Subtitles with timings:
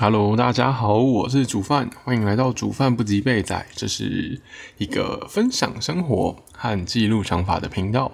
[0.00, 3.66] Hello，大家好，我是煮饭，欢迎来到煮饭不及备仔。
[3.74, 4.40] 这是
[4.78, 8.10] 一个分享生活和记录想法的频道，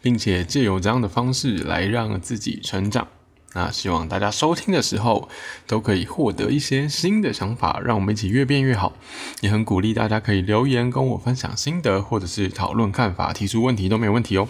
[0.00, 3.08] 并且借由这样的方式来让自己成长。
[3.52, 5.28] 那希望大家收听的时候
[5.66, 8.92] 都可以获得一些新的想法，让我们一起越变越好。
[9.40, 14.46] 也很鼓励大家可以留言跟我分享心得，或者是讨论看法、提出问题都没有问题哦。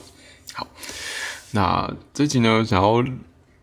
[0.53, 0.67] 好，
[1.53, 3.03] 那这集呢，想要我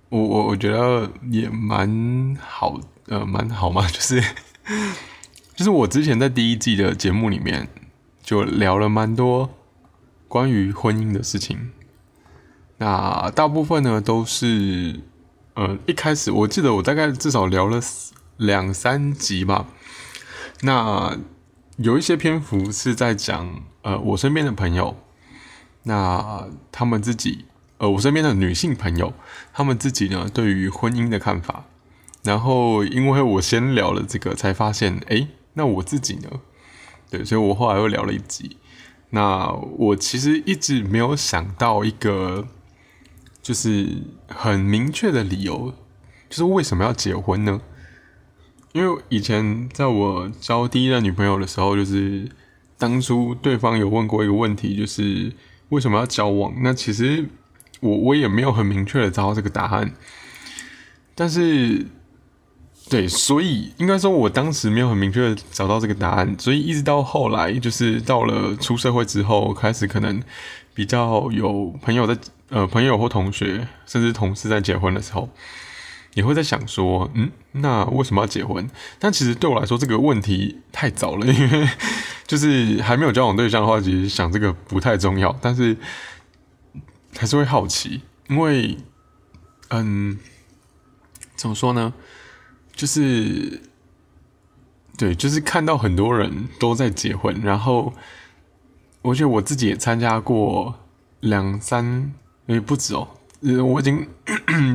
[0.10, 2.80] 我我觉得也蛮好。
[3.12, 4.24] 呃，蛮好嘛， 就是
[5.54, 7.68] 就是我之前在第一季的节目里面
[8.24, 9.50] 就聊了蛮多
[10.30, 11.72] 关于婚姻的事情。
[12.78, 15.02] 那大部分呢都是
[15.56, 17.82] 呃一开始我记得我大概至少聊了
[18.38, 19.68] 两三集吧。
[20.62, 21.18] 那
[21.76, 24.96] 有一些篇幅是在讲呃我身边的朋友，
[25.84, 27.44] 那他们自己
[27.80, 29.14] 呃我身边的女性朋友，
[29.52, 31.66] 他们自己呢对于婚姻的看法。
[32.24, 36.30] 然后，因为我先聊了这个，才发现，哎，那我自己呢？
[37.10, 38.58] 对，所以我后来又聊了一集。
[39.10, 42.48] 那我其实一直没有想到一个，
[43.42, 45.74] 就是很明确的理由，
[46.30, 47.60] 就是为什么要结婚呢？
[48.74, 52.30] 因为以前在我交第一任女朋友的时候，就是
[52.78, 55.34] 当初对方有问过一个问题，就是
[55.70, 56.54] 为什么要交往？
[56.62, 57.28] 那其实
[57.80, 59.96] 我我也没有很明确的找到这个答案，
[61.16, 61.88] 但是。
[62.92, 70.22] 对，所以应该说，我当时没有很明确的找到这个答案，所以一直到后来，就是到了出社会之后，开始可能
[70.74, 72.18] 比较有朋友在，
[72.50, 75.30] 呃，朋友或同学，甚至同事在结婚的时候，
[76.16, 78.70] 也会在想说，嗯，那为什么要结婚？
[79.00, 81.70] 但其实对我来说，这个问题太早了， 因为
[82.28, 85.78] 就是还没有交往对象的话，其实想这个不太重要，但是
[87.18, 88.78] 还是会好奇，因为，
[89.70, 90.20] 嗯，
[91.38, 91.94] 怎么说呢？
[92.82, 93.62] 就是，
[94.98, 97.94] 对，就是看到很多人都在结婚，然后
[99.04, 100.80] 我觉得我自己也参加过
[101.20, 102.12] 两三，
[102.48, 103.08] 也不止哦，
[103.64, 104.08] 我已经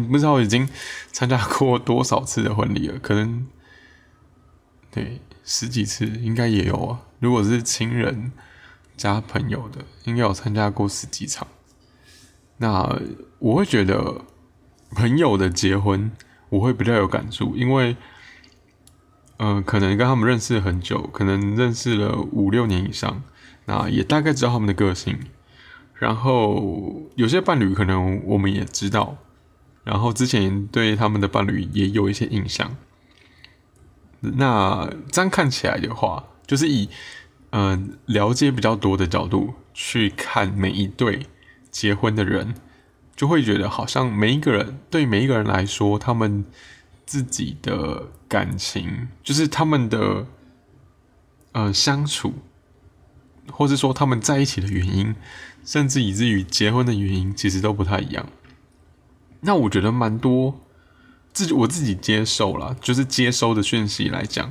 [0.08, 0.69] 不知道已经
[1.10, 3.44] 参加过多少次的婚礼了，可能
[4.92, 7.00] 对十几次应该也有啊。
[7.19, 8.31] 如果是亲人
[8.97, 11.48] 加朋友的，应该有参加过十几场。
[12.58, 13.00] 那
[13.41, 14.20] 我会觉得
[14.92, 16.12] 朋友的结婚。
[16.48, 17.96] 我会比较有感触，因为，
[19.36, 23.22] 呃，可能跟他们认识很久，可能认识了五六年以上，
[23.64, 25.18] 那也大概知道他们的个性。
[25.94, 29.16] 然后有些伴侣可能我们也知道，
[29.82, 32.76] 然后之前对他们的伴侣也有一些印象。
[34.20, 36.88] 那这样看起来的话，就是以
[37.50, 41.26] 嗯了解比较多的角度去看每一对
[41.70, 42.54] 结婚的人。
[43.16, 46.44] 就会觉得好像每一个人对每一个人来说，他们
[47.06, 50.27] 自己的感情，就是他们的
[51.53, 52.34] 呃相处，
[53.50, 55.15] 或是说他们在一起的原因，
[55.65, 58.28] 甚至以至于结婚的原因，其实都不太一样。
[59.41, 60.60] 那我觉得蛮多
[61.32, 64.50] 自己我自己接受了，就是接收的讯息来讲，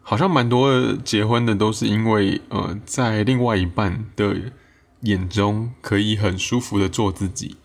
[0.00, 4.52] 好像蛮多结婚的都是因为呃，在另外一半的
[5.00, 7.56] 眼中可以很舒服的做自己。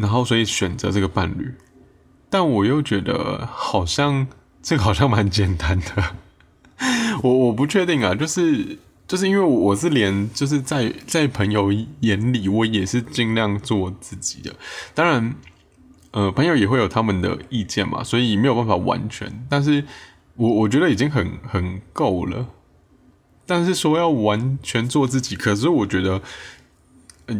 [0.00, 1.52] 然后，所以选择这个伴侣，
[2.30, 4.26] 但我又觉得好像
[4.62, 6.16] 这个好像蛮简单的，
[7.22, 14.54] 我我不确定啊，就是就是因为我是连就是在在朋友眼里，我也是尽量做自己的，
[14.94, 15.34] 当然，
[16.12, 19.84] 呃，朋友也会有他们的意见嘛，所以没有办法完全，但是
[20.36, 22.46] 我我觉得已经很很够了，
[23.44, 26.22] 但是说要完全做自己，可是我觉得。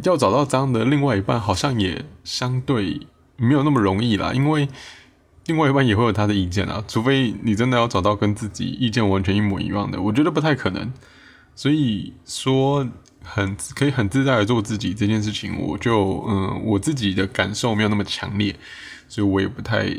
[0.04, 3.00] 要找到这样的另外一半，好像也相对
[3.36, 4.32] 没有那么容易啦。
[4.32, 4.68] 因为
[5.46, 10.92] 另外一半也会有他的意见啊，除非你真的要找到跟自己意见完全一模一样的，我觉得不太可能。
[11.56, 12.86] 所以说，
[13.22, 18.54] 很可以很自在的做自己这件事情，我就嗯，我自己的感受没有那么强烈，
[19.08, 19.94] 所以我也不太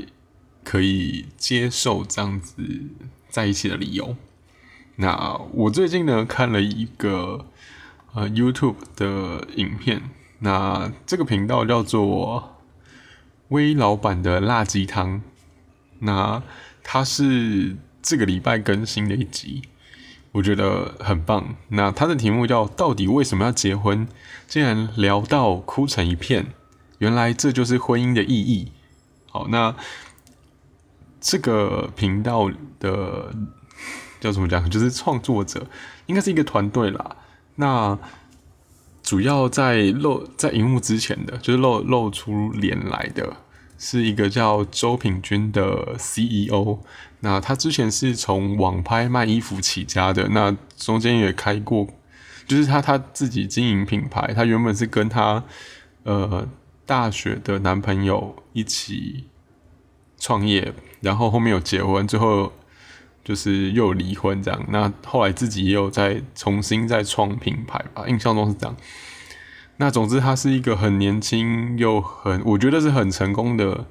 [0.63, 2.55] 可以接受这样子
[3.29, 4.15] 在一起的理由。
[4.95, 7.45] 那我最近呢，看了一个。
[8.13, 10.01] 呃，YouTube 的影片，
[10.39, 12.57] 那这个频道叫做
[13.49, 15.21] “微老板的辣鸡汤”，
[15.99, 16.43] 那
[16.83, 19.61] 它是这个礼拜更新的一集，
[20.33, 21.55] 我觉得很棒。
[21.69, 24.05] 那它的题目叫“到底为什么要结婚？”
[24.45, 26.47] 竟然聊到哭成一片，
[26.97, 28.73] 原来这就是婚姻的意义。
[29.29, 29.73] 好，那
[31.21, 33.33] 这个频道的
[34.19, 34.69] 叫怎么讲？
[34.69, 35.65] 就是创作者
[36.07, 37.15] 应该是一个团队啦。
[37.61, 37.95] 那
[39.03, 43.37] 主要在露在荧幕之前的，就是露露出脸来的，
[43.77, 46.79] 是一个叫周品君的 CEO。
[47.19, 51.87] 那他之前是从网拍卖衣服起家的，那中间也开过，
[52.47, 54.33] 就是他他自己经营品牌。
[54.33, 55.43] 他原本是跟他
[56.03, 56.47] 呃
[56.87, 59.25] 大学的男朋友一起
[60.17, 62.51] 创业，然后后面有结婚，最后
[63.23, 64.63] 就是又离婚这样。
[64.69, 68.75] 那后来自己也有在重新再创品牌吧，印象中是这样。
[69.77, 73.85] 那总之，他是一个很年轻又很，我觉得是很成功的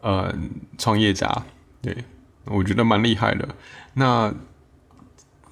[0.00, 0.34] 呃
[0.76, 1.44] 创业家，
[1.82, 2.04] 对。
[2.50, 3.46] 我觉得蛮厉害的。
[3.92, 4.32] 那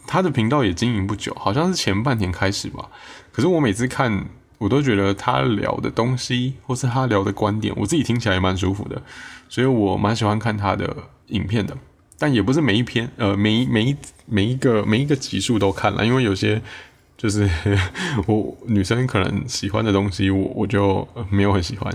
[0.07, 2.89] 他的频道也经营不久，好像是前半年开始吧。
[3.31, 9.03] 可是我每次看，我都觉得他聊的东西，或是他聊的观点，我自己听起来也蛮舒服的。
[9.51, 11.77] 所以我蛮喜欢看他的影片的。
[12.19, 13.97] 但也不是每一篇，呃，每一每一
[14.27, 16.61] 每一个每一个集数都看了，因为有些
[17.17, 17.49] 就是
[18.27, 21.93] 我女生可能喜欢的东西，我我就没有很喜欢。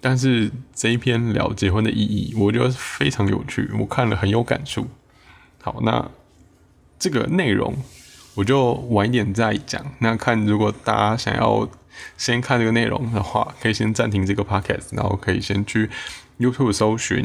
[0.00, 4.88] 但是这一篇聊结婚的意义，我觉得非常有趣，我看了很有感触。
[5.62, 6.10] 好，那
[6.98, 7.76] 这个内容
[8.34, 9.80] 我就晚一点再讲。
[10.00, 11.68] 那看如果大家想要
[12.16, 15.88] 先看这个内容的话，可以先暂停这个 podcast，然后可以先去
[16.40, 17.24] YouTube 搜寻，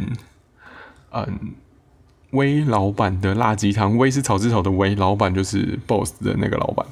[1.12, 1.56] 嗯，
[2.32, 3.98] 威老板的辣鸡汤。
[3.98, 6.86] 威是草字头的威，老板就是 boss 的那个老板。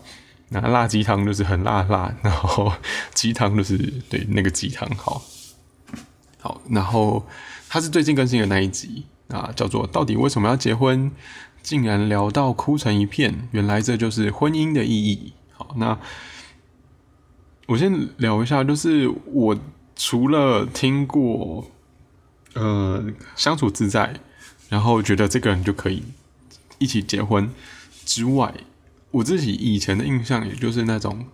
[0.49, 2.71] 那辣鸡汤就是很辣辣，然后
[3.13, 3.77] 鸡汤就是
[4.09, 5.21] 对那个鸡汤好。
[6.39, 7.25] 好，然后
[7.67, 11.11] 他是最近更新的那一集啊，叫做“到底为什么要结婚”，
[11.63, 15.33] 竟然聊到哭成一片，原来这就是婚姻的意义。
[15.51, 15.97] 好，那
[17.65, 19.57] 我先聊一下，就是我
[19.95, 21.65] 除了听过
[22.53, 23.03] 呃
[23.35, 24.13] 相处自在，
[24.69, 26.03] 然后觉得这个人就可以
[26.79, 27.49] 一起结婚
[28.05, 28.53] 之外，
[29.11, 31.27] 我自己以前的印象，也就是那种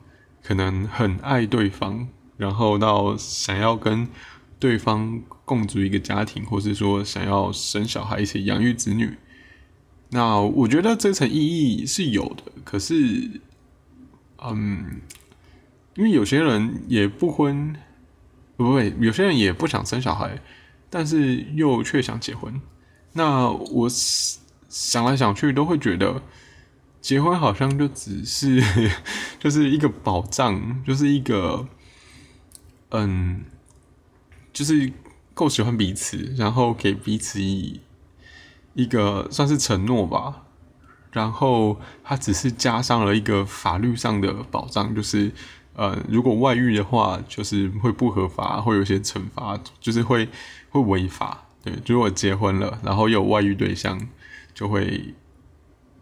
[0.44, 2.08] 可能很爱对方，
[2.38, 4.08] 然后到想要跟。
[4.62, 9.18] 对方共组一个家庭，或是说想要生小孩一起养育子女，
[10.10, 12.44] 那我觉得这层意义是有的。
[12.64, 13.42] 可是，
[14.38, 15.02] 嗯，
[15.96, 17.76] 因为有些人也不婚，
[18.56, 20.40] 不会，有些人也不想生小孩，
[20.92, 22.62] 但是又却想结婚。
[23.14, 23.90] 那我
[24.70, 26.22] 想来想去，都会觉得
[27.02, 28.64] 结婚好像就只是
[29.40, 31.68] 就是一个保障，就是一个
[32.90, 33.46] 嗯。
[34.54, 34.92] 就是
[35.34, 37.80] 够喜欢彼此，然后给彼此一
[38.74, 40.44] 一个算是承诺吧。
[41.14, 45.32] 然后它只是加上了一个法律上的保障，就是
[45.74, 50.28] 呃，如果外遇的话，就是会不合法，会有一些惩罚，就是会
[50.70, 51.46] 会违法。
[51.64, 54.00] 对，如果结婚了，然后有外遇对象，
[54.54, 55.14] 就会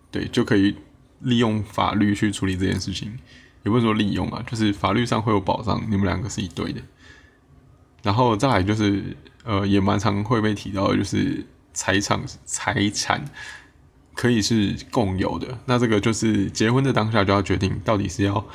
[0.09, 0.75] 对就可以
[1.19, 3.17] 利用法律去处理这件事情。
[3.63, 6.81] 也不是说利用啊，就是法律上会有保障，你们两个是一对的。
[8.01, 13.25] 然后再来就是，呃，也蛮常会被提到，就是财产财产
[14.15, 15.59] 可以是共有的。
[15.65, 18.45] 那这个就是结婚的当下就要决定，到底是要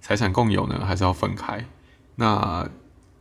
[0.00, 1.64] 财产共有呢，还是要分开？
[2.16, 2.68] 那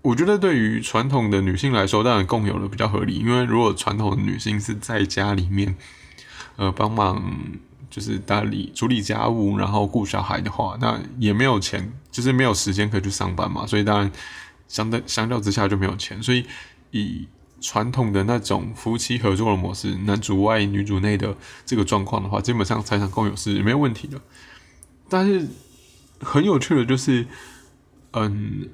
[0.07, 5.75] 我觉得对于传统的女性来说，当然共有的比较合理，因为如果传统的女性是在家里面，
[6.55, 7.21] 呃，帮忙
[7.89, 14.11] 就是打理处理家务，然后顾小孩的话，那也没有钱，就是没有时间可以去上班嘛，所以当然。
[14.69, 16.45] 相对相较之下就没有钱，所以
[16.91, 17.25] 以
[17.61, 21.33] 传统的那种夫妻合作的模式，男主外女主内的
[21.65, 24.19] 这个状况的话，基本上财产共有是没有问题的。
[25.07, 25.47] 但是
[26.19, 27.25] 很有趣的就是，
[28.11, 28.67] 嗯，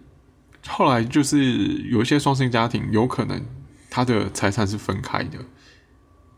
[0.68, 1.54] 后来就是
[1.90, 3.46] 有一些双性家庭，有可能
[3.90, 5.40] 他的财产是分开的，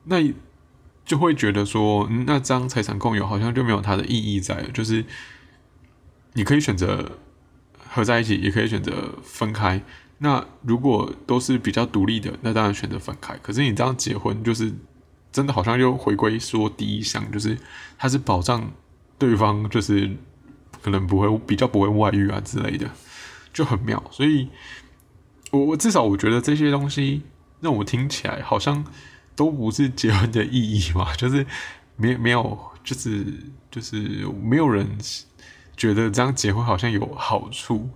[0.05, 0.17] 那
[1.05, 5.05] 就会觉得说，那张财产共有好像就没有它的意义在了，就是
[6.33, 7.19] 你可以选择。
[7.87, 9.81] 合在一起也可以选择分开。
[10.17, 13.37] 那如果都是比较独立的，那当然选择分开。
[13.41, 14.69] 可是你这样结婚，就是
[15.31, 17.57] 真的好像又回归说第一项，就是
[17.97, 18.69] 它是保障
[19.17, 20.11] 对方，就是
[20.81, 22.89] 可能不会比较不会外遇啊之类的，
[23.55, 24.03] 就很妙。
[24.11, 24.47] 所以，
[25.49, 27.23] 我我至少我觉得这些东西
[27.59, 28.85] 让我听起来好像
[29.35, 31.43] 都不是结婚的意义嘛， 就是
[31.95, 33.25] 没没有，就是
[33.71, 33.97] 就是
[34.43, 34.95] 没有人。
[35.77, 37.89] 觉得这样结婚好像有好处，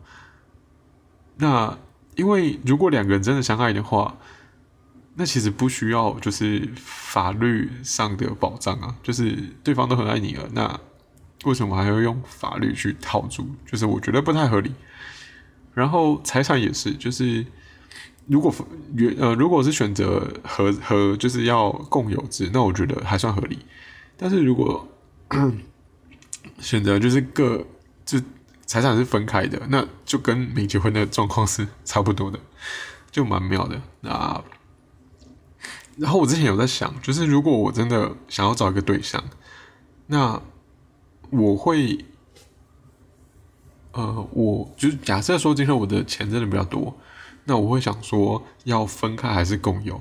[1.38, 1.78] 那
[2.18, 4.18] 因为如果两个人真的相爱的话，
[5.16, 9.32] 那其实不需要就是法律上的保障啊，就是
[9.64, 10.78] 对方都很爱你了，那
[11.46, 13.48] 为什么还要用法律去套住？
[13.66, 14.74] 就是我觉得不太合理。
[15.74, 17.46] 然后财产也是，就是
[18.28, 18.54] 如果
[18.96, 23.60] 原呃如果是选择和和就是要共有制，那我觉得还算合理。
[24.18, 24.88] 但是如果
[26.60, 27.66] 选择就是各
[28.06, 28.20] 就
[28.66, 32.40] 财产是分开的，那就跟没结婚的状况是差不多的。
[33.12, 33.82] 就蛮妙的。
[34.02, 34.44] 那
[35.98, 39.24] 然后我之前有在想，就是如果我真的想要找一个对象，
[40.06, 40.40] 那
[41.32, 42.06] 我会，
[44.00, 46.96] 呃，我就是假设说今天我的钱真的比较多，
[47.44, 50.00] 那我会想说要分开还是共有？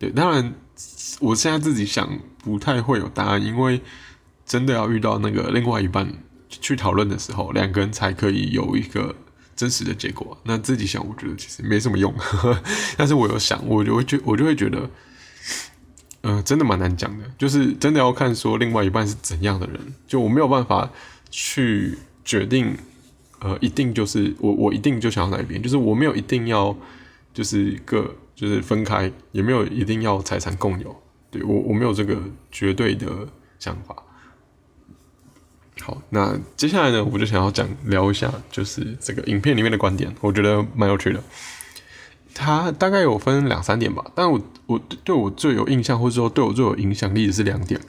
[0.00, 0.52] 对，当然
[1.20, 3.80] 我现在自己想不太会有答案，因为
[4.44, 6.12] 真的要遇到那个另外一半
[6.48, 9.14] 去讨论的时候，两个人才可以有一个
[9.54, 10.36] 真实的结果。
[10.42, 12.12] 那自己想，我觉得其实没什么用。
[12.14, 12.62] 呵 呵
[12.96, 14.90] 但是我有想，我就会觉我就会觉得。
[16.22, 20.90] 嗯，真的蛮难讲的，就是真的要看说另外一半是怎样的人，就我没有办法
[21.30, 21.96] 去
[22.26, 22.76] 决定，
[23.40, 26.76] 呃，一定就是我我一定就想要哪一边，就是我没有一定要
[27.34, 30.94] 就是一个就是分开，也没有一定要财产共有，
[31.30, 32.18] 对我我没有这个
[32.50, 33.06] 绝对的
[33.58, 33.96] 想法。
[35.80, 41.22] 好，那接下来呢，我就想要讲聊一下，就是这个影片里面的观点，我觉得蛮有趣的。
[42.34, 47.80] 它大概有分两三点吧，但我我对我最有印象或者说对我最有影响力的是两点。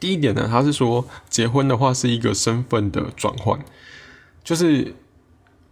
[0.00, 3.58] 第一点呢，他是说结婚的话是一个身份的转换，
[4.44, 4.94] 就是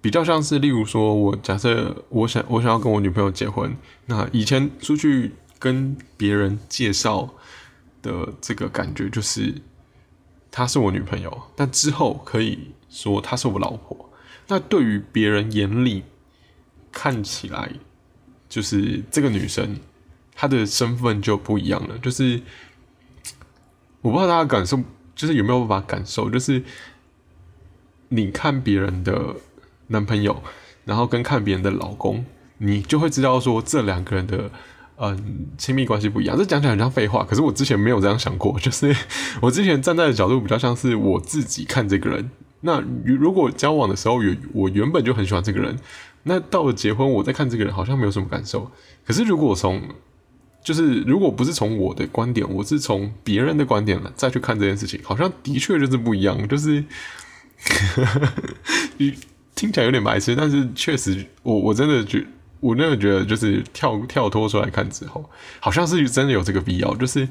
[0.00, 3.76] 比较像是例如说，我假设我想我想要跟我女朋友结婚，
[4.06, 7.32] 那以前出去跟别人介绍
[8.02, 9.54] 的这个感觉就是
[10.50, 14.10] 她是我女朋友，但之后可以说她是我老婆。
[14.48, 16.02] 那对于别人眼里。
[16.94, 17.72] 看起来
[18.50, 19.78] 就是这个女生，
[20.34, 21.96] 她的身份就不一样了。
[21.96, 22.42] 就是
[24.02, 24.78] 我不知道大家感受，
[25.14, 26.62] 就是有没有办法感受，就是
[28.12, 29.34] 你看别人的
[29.88, 30.42] 男朋友，
[30.84, 32.24] 然后跟看别人的老公，
[32.58, 34.50] 你就会知道说这两个人的
[34.96, 36.36] 嗯亲密关系不一样。
[36.36, 38.58] 这讲起来很像废话，可是我之前没有这样想过。
[38.60, 38.94] 就是
[39.40, 42.30] 我之前站在的角度比较像是我自己看这个人。
[42.60, 45.76] 那如果交往的时候有我原本就很喜欢这个人。
[46.24, 48.70] 那到了结婚，我再看这个人好像没有什么感受。
[49.04, 49.82] 可是如果从，
[50.62, 56.46] 就是如果不是从我的观点，我是从别人的观点再去看这件事情，好像的确就是不一样。
[56.46, 56.84] 就是，
[59.54, 62.26] 听起来有点白痴，但是确实，我我真的觉，
[62.60, 65.28] 我真的觉得，就是跳跳脱出来看之后，
[65.60, 66.94] 好像是真的有这个必要。
[66.96, 67.28] 就是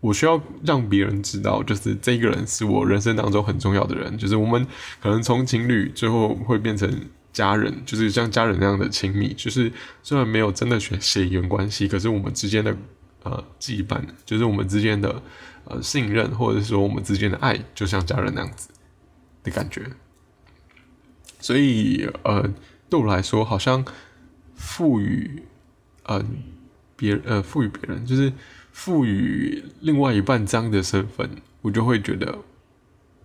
[0.00, 4.16] 我需要让别人知道，就是这个人是我人生当中很重要的人。
[4.16, 4.66] 就是我们
[5.00, 6.90] 可能从情侣最后会变成。
[7.30, 9.70] 家人就是像家人那样的亲密，就是
[10.02, 12.76] 虽然没有真的血血缘关系，可是我们之间的
[13.22, 15.22] 呃羁绊，就是我们之间的
[15.66, 18.70] 呃信任，或者说我们之间的爱，就像家人那样子
[19.48, 19.86] 的感觉。
[21.40, 22.52] 所以呃，
[22.90, 23.84] 对我来说，好像
[24.54, 25.42] 赋予
[26.04, 26.24] 呃
[26.96, 28.32] 别呃赋予别人，就是
[28.72, 31.30] 赋予另外一半这样的身份，
[31.62, 32.38] 我就会觉得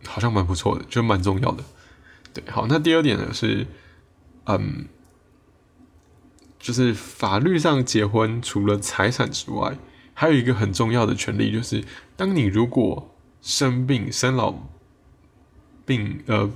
[0.05, 1.63] 好像蛮不错的，就蛮重要的。
[2.33, 3.67] 对，好，那第二点呢是。
[4.45, 4.89] 嗯，
[6.59, 9.77] 就是法律上结婚，除了财产之外，
[10.13, 11.81] 还有一个很重要的权利，就是
[12.17, 14.51] 当你如果生病、生老
[15.85, 16.49] 病，呃，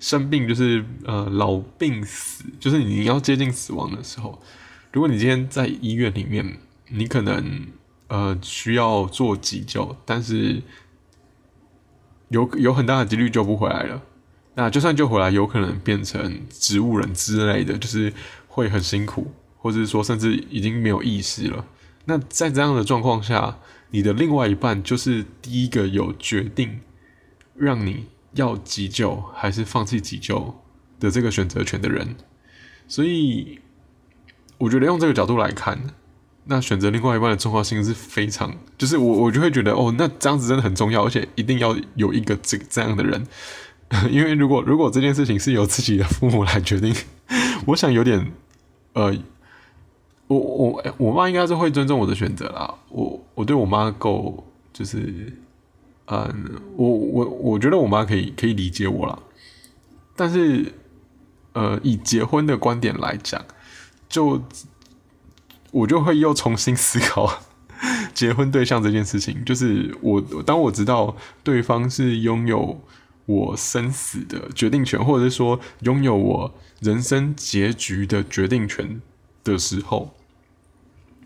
[0.00, 4.40] 生病就是呃老病死，就是你要接近死亡的时候，
[4.92, 7.66] 如果你今天在医院里面，你可能
[8.08, 10.62] 呃需要做急救，但是
[12.28, 14.02] 有有很大的几率救不回来了。
[14.54, 18.12] 那就算救回来，有可能变成植物人之类的，就是
[18.48, 21.64] 会很辛苦，或者说甚至已经没有意识了。
[22.04, 23.58] 那在这样的状况下，
[23.92, 26.80] 你的另外一半就是第一个有决定
[27.54, 30.54] 让你要急救还是放弃急救
[31.00, 32.16] 的这个选择权的人。
[32.88, 33.60] 所以，
[34.58, 35.80] 我觉得用这个角度来看，
[36.44, 43.26] 那选择另外一半的重要性是非常，就是我我就会觉得哦，那这样子真的很重要，而且一定要有一个这这样的人。
[44.10, 46.94] 因为如果如果这件事情是由自己的父母来决定，
[47.66, 48.32] 我想有点，
[48.94, 49.14] 呃，
[50.26, 52.74] 我我我妈应该是会尊重我的选择啦。
[52.88, 55.32] 我我对我妈够，就是，
[56.12, 59.18] 嗯，我我我觉得我妈可以可以理解我啦。
[60.14, 60.72] 但是，
[61.52, 63.44] 呃，以结婚的观点来讲，
[64.08, 64.42] 就
[65.70, 67.42] 我就会又重新思考
[68.12, 69.44] 结婚对象这件事情。
[69.44, 72.80] 就是我当我知道对方是拥有。
[73.24, 79.00] 我生死的决定权，或者是说拥有我人生结局的决定权
[79.44, 80.12] 的时候，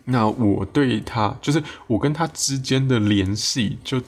[0.05, 3.99] 那我对他，就是我跟他之间的联系，就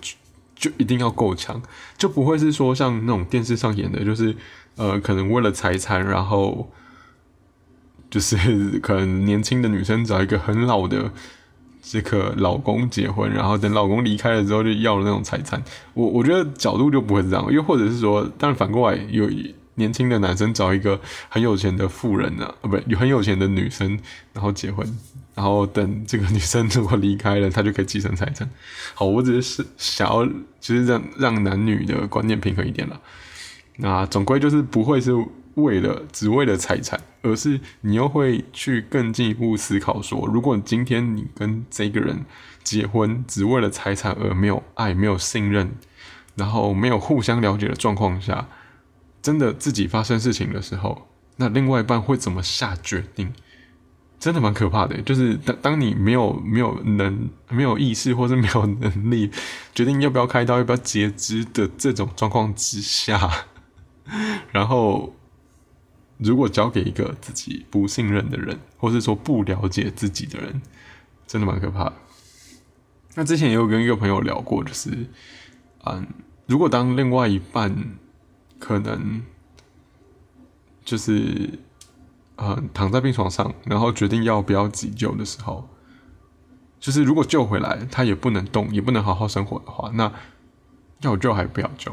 [0.58, 1.62] 就一定要够强，
[1.96, 4.36] 就不会是说像那种电视上演的，就是
[4.76, 6.70] 呃，可能为了财产，然后
[8.10, 11.10] 就是可能年轻的女生找一个很老的。
[11.80, 15.62] 这个老公结婚，然后等老公离开了之后，就要了那种财产。
[15.94, 19.30] 我我觉得角度就不会这样，又或者是说，但反过来有
[19.76, 21.00] 年轻的男生找一个
[21.30, 23.98] 很有钱的富人啊，不，很有钱的女生，
[24.34, 24.86] 然后结婚，
[25.38, 28.50] 然后等这个女生如果离开了，他就可以继承财产。
[28.92, 33.00] 好，我只是想要就是让让男女的观念平衡一点了。
[33.76, 35.12] 那总归就是不会是
[35.54, 42.26] 为了只为了财产，而是你又会去更进一步思考说，如果今天你跟这个人
[42.64, 45.70] 结婚，只为了财产而没有爱、没有信任，
[46.34, 48.48] 然后没有互相了解的状况下。
[49.22, 53.32] 真的自己发生事情的时候，那另外一半会怎么下决定？
[54.18, 55.00] 真的蛮可怕的。
[55.02, 59.30] 就是当当你没有没有能没有意识，或是没有能力
[59.74, 63.46] 决定要不要开刀、要不要截肢的这种状况之下，
[64.52, 65.14] 然后
[66.18, 70.60] 如果交给一个自己不信任的人，或是说不了解自己的人，
[71.26, 71.94] 真的蛮可怕的。
[73.14, 74.90] 那之前也有跟一个朋友聊过，就是
[75.84, 76.06] 嗯，
[76.46, 77.98] 如果当另外一半。
[78.60, 79.22] 可能
[80.84, 81.48] 就是，
[82.38, 85.68] 呃，躺在病床上，然后决定要不要急救的时候，
[86.78, 90.12] 就是如果救回来，他也不能动，也不能好好生活的话，那
[91.00, 91.92] 要救还不要救？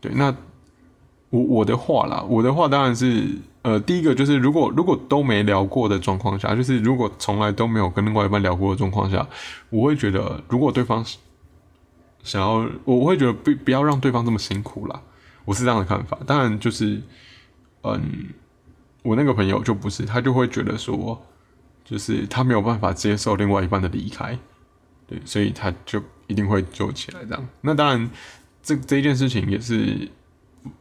[0.00, 0.34] 对，那
[1.30, 9.24] 我我的话啦，我的话当然是，呃，第一个就是，如果如果都没聊过的状况下，就是如果从来都没有跟另外一半聊过的状况下，
[9.70, 11.04] 我会觉得，如果对方
[12.24, 15.00] 想要，我会觉得不不要让对方这么辛苦啦。
[15.44, 17.00] 我是这样的看法，当然就是，
[17.82, 18.28] 嗯，
[19.02, 21.20] 我那个朋友就不是，他就会觉得说，
[21.84, 24.38] 就是他没有办法接受另外一半的离开，
[25.06, 27.48] 对，所以他就一定会救起来这样。
[27.60, 28.10] 那当然，
[28.62, 30.08] 这这一件事情也是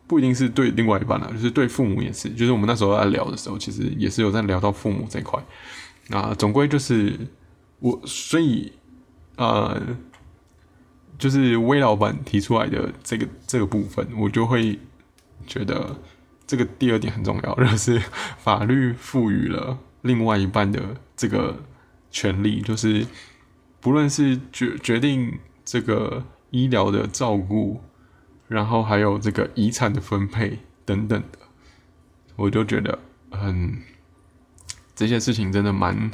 [0.08, 5.44] 不一定是对另外一半啦，就是对父母也是，就是我们那时候在聊的时候，其实也是有在聊到父母这块。
[6.08, 7.20] 那总归就是
[7.80, 8.72] 我，所以
[9.38, 9.82] 呃。
[11.18, 14.80] 就是魏老板提出来的这个这个部分，我就会
[15.46, 15.96] 觉得
[16.51, 17.98] 这个第二点很重要， 就是
[18.38, 21.63] 法律赋予了另外一半的这个
[22.10, 23.08] 权利，就是
[23.79, 27.81] 不论是决决定这个医疗的照顾，
[28.50, 31.40] 然后还有这个遗产的分配等等的，
[32.35, 33.81] 我就觉得很
[34.94, 36.11] 这些事情真的蛮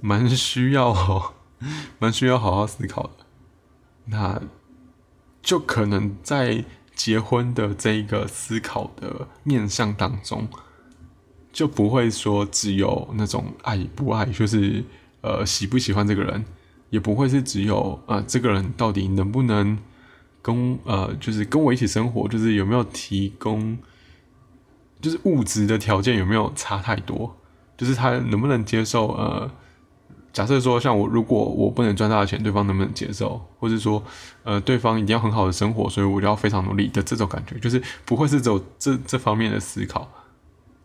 [0.00, 1.32] 蛮需要，
[2.00, 3.12] 蛮需要好好思考的。
[4.06, 4.42] 那
[5.40, 6.64] 就可能在
[6.98, 10.48] 结婚的这一个思考的面向当中，
[11.52, 14.84] 就不会说只有那种爱不爱，就是
[15.20, 16.44] 呃喜不喜欢这个人，
[16.90, 19.78] 也不会是只有呃这个人到底能不能
[20.42, 23.78] 跟呃就是跟我一起生活，就是有没有提供，
[25.00, 27.38] 就是物质的条件有没有差太多，
[27.76, 29.50] 就是他能不能接受呃。
[30.32, 33.40] 假设说，像我，如果我不能赚大钱，对方能不能接受？
[33.58, 34.02] 或者说，
[34.44, 40.08] 呃，对方一定要很好的生活，所以我就要非常努力的这种感觉，就是不会是走这这方面的思考，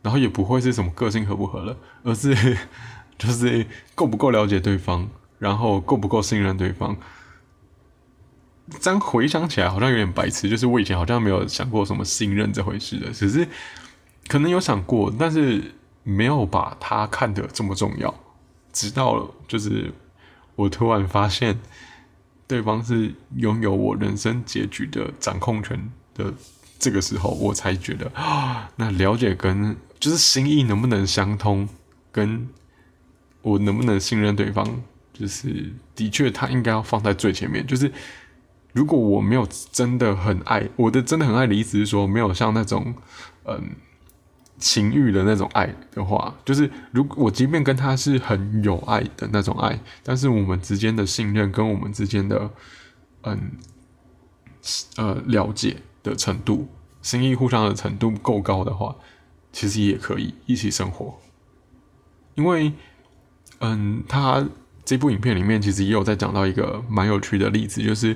[0.01, 2.33] 然后也不会是什么个性合不合了，而是
[3.19, 6.97] 就是够不够了解对方，然后够不够信任对方。
[8.79, 13.47] 这样回想起来好像有点白痴，就是我以前好像没有想过什么信任这回事的，只是
[14.27, 18.13] 可能有想过，但是没有把它看得这么重要。
[18.73, 19.93] 直到就是
[20.55, 21.57] 我突然发现
[22.47, 26.33] 对方是拥有我人生结局的掌控权的
[26.77, 31.69] 这个时候，我才觉得啊，那了解跟就是心意能不能相通，
[32.11, 32.49] 跟
[33.41, 34.67] 我能不能信任对方，
[35.13, 37.65] 就是的确他应该要放在最前面。
[37.65, 37.89] 就是
[38.73, 42.93] 如果我没有真的很爱我的，真的很爱的意思是说，没有像那种
[43.45, 43.75] 嗯。
[44.59, 52.49] 情欲的那种爱的话，就是如果我即便跟他是很有爱的那种爱，但是我们之间的信任跟我们之间的
[53.23, 53.51] 嗯
[54.95, 56.67] 呃了解的程度、
[57.01, 58.95] 心意互相的程度够高的话，
[59.51, 61.19] 其实也可以一起生活。
[62.35, 62.71] 因为
[63.59, 64.47] 嗯，他
[64.85, 68.15] 这部影片里面其实也有在讲到一个蛮有趣的例子，就是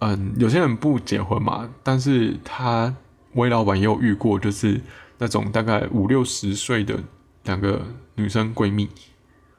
[0.00, 2.94] 嗯，有些人不结婚嘛，但是他。
[3.34, 4.80] 魏老板也有遇过，就是
[5.18, 6.98] 那种大概五六十岁的
[7.44, 8.88] 两个女生闺蜜，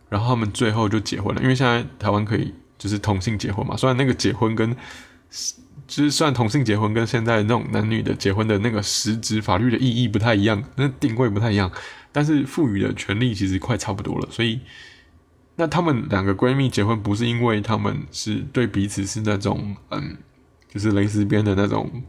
[0.10, 1.42] 然后他们最后就结婚了。
[1.42, 4.76] 因为现在台湾可以就是同性结婚嘛，虽然那个结婚跟
[5.88, 11.72] 就是算同性结婚跟现在那种男女的结婚的那个实质法律的意义不太一样，那定位不太一样，
[12.12, 14.28] 但是赋予的权利其实快差不多了。
[14.32, 14.60] 所以，
[15.58, 20.18] 那他们两个闺蜜结婚不是因为他们是对彼此是那种嗯，
[20.74, 22.04] 就是蕾丝边的那种。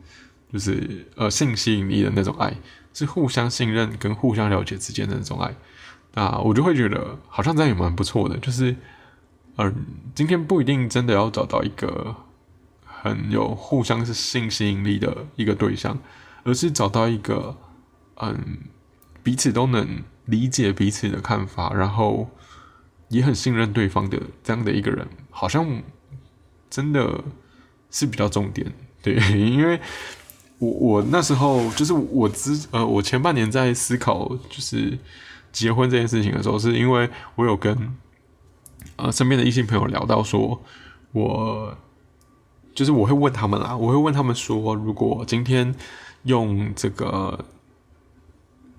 [0.56, 2.56] 就是呃性吸引力的那种爱，
[2.94, 5.54] 是互相信任跟互相了解之间的那种爱，
[6.14, 8.38] 那我就会觉得好像这样也蛮不错的。
[8.38, 8.74] 就是，
[9.58, 12.16] 嗯，今天不一定真的要找到一个
[12.86, 15.98] 很有互相是性吸引力的一个对象，
[16.44, 17.54] 而是找到一个
[18.14, 18.56] 嗯
[19.22, 22.30] 彼此都能理解彼此的看法，然后
[23.10, 25.82] 也很信任对方的这样的一个人，好像
[26.70, 27.22] 真的
[27.90, 28.72] 是比较重点。
[29.02, 29.78] 对， 因为
[30.58, 34.98] 我我那时候就是我之呃，我前半年在思考就是
[35.52, 37.94] 结婚这件事情的时候，是因为我有跟
[38.96, 40.62] 呃身边的异性朋友聊到说，
[41.12, 41.76] 我
[42.74, 45.74] 就是我会问他们啦，我会问他们说，如果今天
[46.24, 47.44] 用这个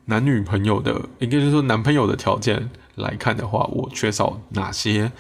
[0.06, 5.12] 男女朋友的，应该就是说男朋友的条件来看的话，我缺少哪些？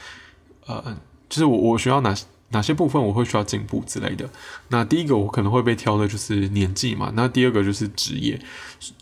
[0.65, 0.98] 呃，
[1.30, 2.15] 就是我我需要哪
[2.50, 4.30] 哪些部分我会需要进步之类的。
[4.70, 8.40] 那第一个我可能会被挑的就是年纪嘛，那第二个就是职业，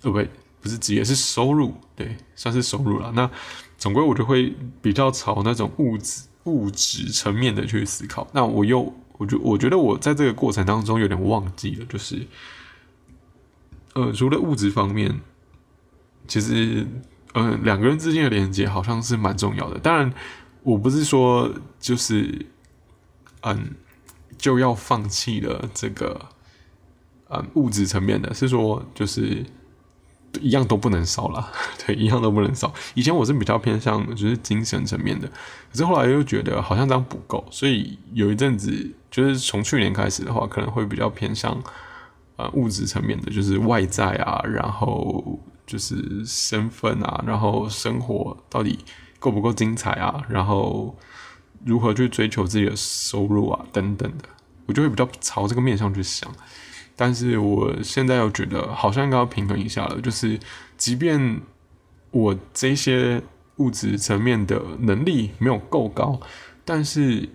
[0.04, 0.24] 呃不
[0.62, 3.12] 不是职业是收入，对，算是收入了。
[3.16, 3.30] 那
[3.78, 8.28] 总归我就会比较朝那种物质物质层面的去思考。
[8.34, 12.26] 那我又我觉我觉得我在这个过程当中有点忘记了，就是
[13.94, 15.22] 呃除了物质方面。
[16.28, 16.88] 其实，
[17.36, 19.78] 嗯，两个人之间的连接好像是蛮重要的。
[19.78, 20.12] 当然，
[20.64, 22.48] 我不是说就是，
[23.46, 23.76] 嗯，
[24.38, 26.20] 就要放弃了这个，
[27.30, 29.46] 嗯，物质层面的，是说就是
[30.42, 31.50] 一样都不能少了，
[31.86, 32.74] 对，一样都不能少。
[32.94, 35.28] 以前我是比较偏向就是精神层面的，
[35.72, 41.62] 可是后来又觉得好像这样不够，所以有一阵子就是从去年开始的话，可能会比较偏向
[42.36, 45.40] 呃物质层面的，就是外在啊，然后。
[45.68, 48.78] 就是身份啊，然后生活到底
[49.18, 50.24] 够不够精彩啊？
[50.30, 50.96] 然后
[51.66, 54.30] 如何去追求自己的收入啊，等等的，
[54.68, 56.32] 我就会比较朝这个面向去想。
[56.96, 60.40] 但是我现在又觉得好像应该要平衡一下了，就是
[60.78, 61.42] 即便
[62.12, 63.22] 我这些
[63.58, 66.20] 物质层面的能力没有够高，
[66.64, 67.28] 但是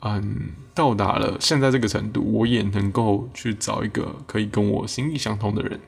[0.00, 5.80] 嗯，到达了现在这个程度，我也能够去找一个可以跟我心意相通的人。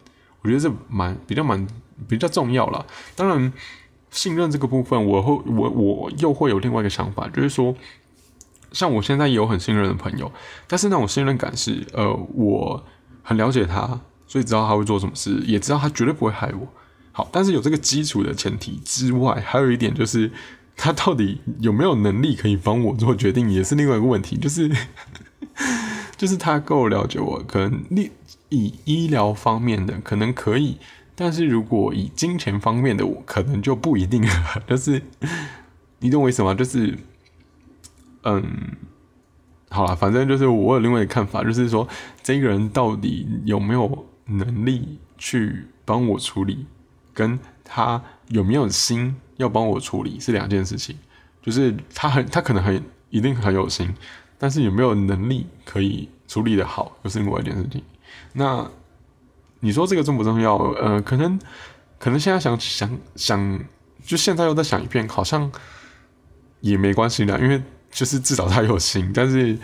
[0.42, 1.66] 我觉得这蛮比较蛮
[2.08, 2.86] 比较重要了。
[3.16, 3.52] 当然，
[4.10, 7.74] 信任这个部分，我会我我又会有另外一个想法，就是说，
[8.72, 10.30] 像我现在也有很信任的朋友，
[10.66, 12.84] 但是那种信任感是，呃，我
[13.22, 16.68] 很了解他，所以知道他会做什么事，也知道他绝对不会害我。
[17.12, 20.30] 好，但是有这个基础的前提之外，还有一点就是，
[20.76, 24.70] 他到底有没有能力可以帮我做决定，也是另外一个问题，就是。
[26.16, 28.10] 就是他够了解我，可能你
[28.48, 30.76] 以医疗方面的可能可以，
[31.20, 34.30] 但是如果以金钱方面的，我可能就不一定了。
[34.68, 35.02] 就是
[35.98, 36.54] 你懂我意思吗？
[36.54, 36.96] 就是，
[38.22, 38.44] 嗯，
[39.68, 41.88] 好了，反正就是我有另外一个看法，就是说
[42.22, 46.66] 这个人到底有没有能力去帮我处理，
[47.12, 50.96] 跟他有没有心要帮我处理是两件事情。
[51.42, 53.92] 就是他很，他可能很一定很有心。
[54.38, 57.82] 但是有没有能力可以处理的好，又是另外一件事情。
[58.34, 58.70] 那
[59.60, 60.56] 你说这个重不重要？
[60.56, 61.38] 呃，可能
[61.98, 63.60] 可能现在想想想，
[64.04, 65.50] 就现在又在想一遍，好像
[66.60, 69.10] 也没关系的，因为就是至少他有心。
[69.14, 69.58] 但是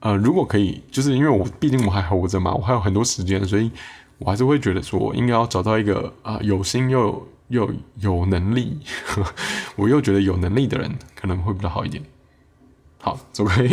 [0.00, 3.70] 呃，如果可以，就是因为我毕竟我还活着嘛，我还有很多时间，所以
[4.18, 8.78] 我还是会觉得说，应该要找到一个啊有心又又有能力，
[9.76, 12.02] 我又觉得有能力的人，可能会比较好一点。
[12.98, 13.68] 好，走开。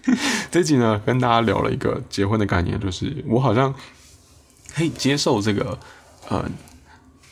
[0.50, 3.74] 这集呢，跟大家聊了一个结婚的概念，就是我好像
[4.76, 5.78] 可以接受这个，
[6.28, 6.44] 呃，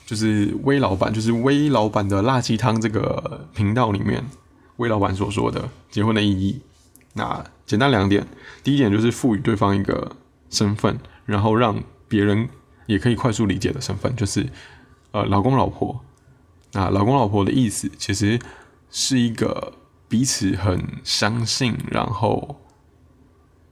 [0.07, 4.24] 就是微老板，就是微老板的辣鸡汤这个频道里面，
[4.76, 6.62] 微老板所说的结婚的意义。
[7.12, 8.26] 那简单两点，
[8.62, 10.16] 第一点就是赋予对方一个
[10.48, 11.78] 身份，然后让
[12.09, 12.48] 别人
[12.87, 14.48] 也可以快速理解的身份，就是
[15.11, 16.00] 呃，老公老婆。
[16.72, 18.40] 那老公老婆的意思，其实
[18.90, 19.74] 是一个。
[20.07, 22.61] 彼此很相信，然后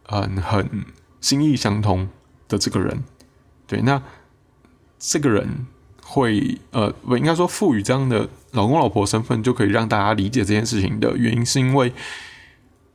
[0.03, 0.85] 很很
[1.21, 2.09] 心意相通
[2.49, 3.05] 的这个人，
[3.73, 4.03] 对，那
[4.99, 5.67] 这个人
[6.03, 11.93] 会呃，我应该说赋予这样的老公老婆身份，就可以让大家理解这件事情的原因，是因为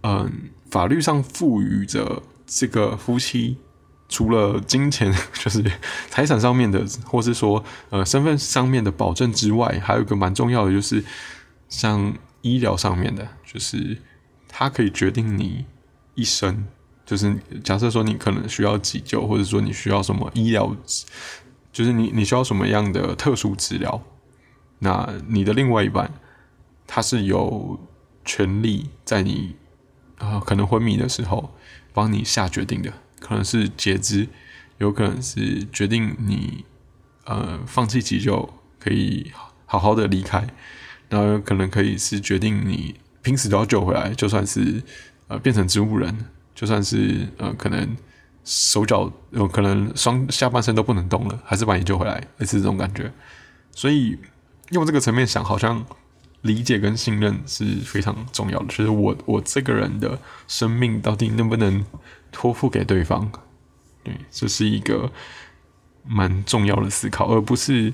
[0.01, 3.57] 嗯，法律上赋予着这个夫妻
[4.07, 5.63] 除了金钱， 就是
[6.09, 11.03] 财产上面的，或是说呃身份上面的保证之外，还有一个蛮重要的，就是
[11.67, 12.13] 像。
[12.43, 13.97] 医疗上面的，就是
[14.47, 15.65] 它可以决定你
[16.13, 16.65] 一生。
[17.07, 20.75] 就是假设说你可能需要急救，或者说你需要什么医疗，
[21.71, 24.03] 就是你你需要什么样的特殊治疗，
[24.79, 26.11] 那你的另外一半
[26.85, 27.79] 他是有
[28.25, 29.55] 权利在你
[30.17, 31.55] 啊可能昏迷的时候
[31.93, 32.91] 帮你下决定的，
[33.21, 34.27] 可能是截肢，
[34.77, 36.65] 有可能是决定你
[37.23, 39.31] 呃放弃急救，可以
[39.65, 40.45] 好好的离开。
[41.09, 44.83] 然后可能可以是决定你拼死都要救回来，就算是
[45.29, 46.25] 呃变成植物人，
[46.57, 47.95] 就算是呃可能
[48.43, 53.11] 手脚有可能双下半身都不能动了，还是把你救回来，类似这种感觉。
[53.71, 54.17] 所以
[54.71, 55.85] 用这个层面想，好像
[56.41, 58.65] 理解跟信任是非常重要的。
[58.65, 60.17] 就是我我这个人的
[60.47, 61.85] 生命到底能不能
[62.31, 63.29] 托付给对方？
[64.03, 65.11] 对，这是一个
[66.03, 67.93] 蛮重要的思考，而不是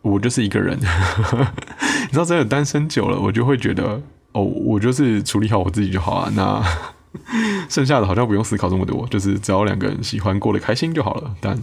[0.00, 0.78] 我就是一个人。
[2.08, 4.00] 你知道，真的单身久了，我就会觉得，
[4.32, 6.32] 哦，我就是处理好我自己就好了。
[6.34, 6.64] 那
[7.68, 11.34] 剩下的好像不用思考这么多，就是只要两个人喜欢过得开心就好了。
[11.40, 11.54] 但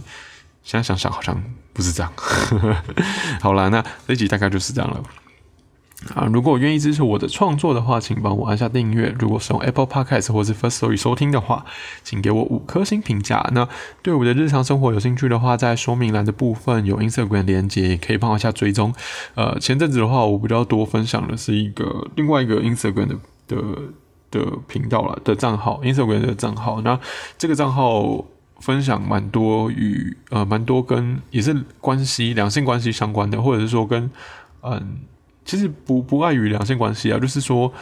[0.62, 2.12] 现在想想，好像不是这样。
[3.40, 5.02] 好了，那这集大概就是这样了。
[6.14, 9.14] 啊，如果愿意支持我的创作的话，请帮我按下订阅。
[9.18, 11.64] 如果是用 Apple Podcast 或是 First Story 收听的话，
[12.04, 13.48] 请给我五颗星评价。
[13.54, 13.66] 那
[14.02, 18.94] 对我的日常生活有兴趣的话，在说明栏的部分有 Instagram 连接，可以帮我一下追踪。
[19.36, 23.16] 呃，前阵子的话，我比较多分享的是一个另外一个 Instagram 的
[23.48, 23.56] 的
[24.30, 26.80] 的频道了的账号，Instagram 的账号。
[26.80, 26.98] 那
[27.38, 28.24] 这个账号
[28.60, 34.10] 分享蛮多与呃蛮多跟也是关系两性关系相关的，或者是说跟
[34.62, 34.98] 嗯。
[35.48, 37.72] 其实不不碍于两性关系啊，就是说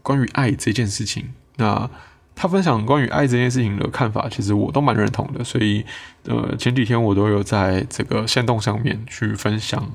[0.00, 1.90] 关于爱这件事情，那
[2.34, 5.44] 他分享关于爱这件事情的看法，其实我都蛮认同的。
[5.44, 5.84] 所以，
[6.24, 9.86] 呃，前几天我都有在这个线动上面去分享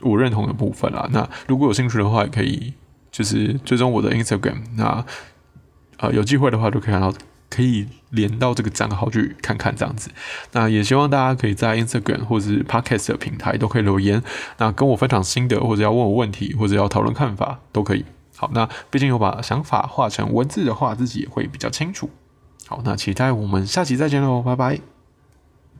[0.00, 1.08] 我认同的部分啦。
[1.12, 2.74] 那如果有兴趣的话，也可以
[3.18, 4.58] 就是追踪我的 Instagram。
[4.76, 5.04] 那
[5.96, 7.12] 呃，有机会的话就可以看到。
[7.50, 10.10] 可以连到这个账号去看看这样子，
[10.52, 14.22] 那也希望大家可以在 Instagram 或者是 Podcast 的平台都可以留言，
[14.58, 18.04] 那跟我分享心得，或者要问我问题，或者要讨论看法都可以。
[18.36, 22.10] 好，那毕竟有把想法画成文字的话，自己也会比较清楚。
[22.66, 24.97] 好，那期待我们下期再见喽，拜拜。